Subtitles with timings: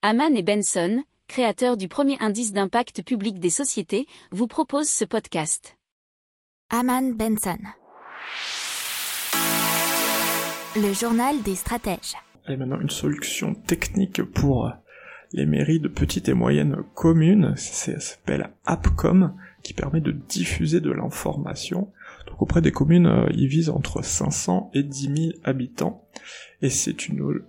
[0.00, 5.76] Haman et Benson, créateurs du premier indice d'impact public des sociétés, vous proposent ce podcast.
[6.70, 7.58] Haman Benson.
[10.76, 12.14] Le journal des stratèges.
[12.46, 14.70] Et maintenant une solution technique pour
[15.32, 19.34] les mairies de petites et moyennes communes, ça s'appelle AppCom,
[19.64, 21.90] qui permet de diffuser de l'information.
[22.28, 26.08] Donc auprès des communes, euh, il vise entre 500 et 10 000 habitants,
[26.62, 27.42] et c'est une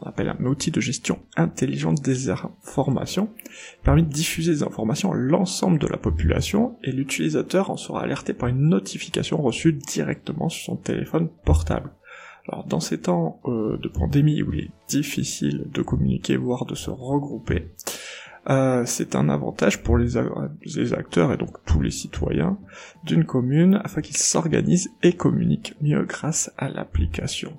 [0.00, 3.30] on appelle un outil de gestion intelligente des informations,
[3.82, 8.32] permet de diffuser des informations à l'ensemble de la population et l'utilisateur en sera alerté
[8.32, 11.90] par une notification reçue directement sur son téléphone portable.
[12.48, 16.74] Alors dans ces temps euh, de pandémie où il est difficile de communiquer, voire de
[16.74, 17.68] se regrouper,
[18.48, 20.12] euh, c'est un avantage pour les,
[20.64, 22.58] les, acteurs et donc tous les citoyens
[23.04, 27.58] d'une commune afin qu'ils s'organisent et communiquent mieux grâce à l'application.